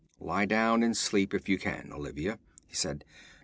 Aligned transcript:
'Lie 0.19 0.47
down 0.47 0.81
and 0.81 0.97
sleep 0.97 1.31
if 1.31 1.47
you 1.47 1.59
can, 1.59 1.91
Olivia,' 1.93 2.39
he 2.65 2.73
said. 2.73 3.05